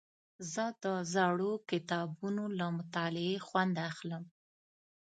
زه 0.53 0.65
د 0.83 0.85
زړو 1.13 1.51
کتابونو 1.71 2.43
له 2.59 2.65
مطالعې 2.77 3.37
خوند 3.47 3.75
اخلم. 3.89 4.23